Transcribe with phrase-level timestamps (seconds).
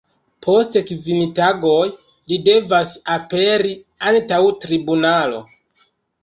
[0.43, 1.83] Post kvin tagoj
[2.33, 3.75] li devas aperi
[4.13, 5.45] antaŭ tribunalo.